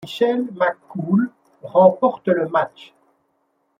Michelle 0.03 0.47
McCool 0.53 1.29
remporte 1.61 2.27
le 2.29 2.47
match. 2.49 2.95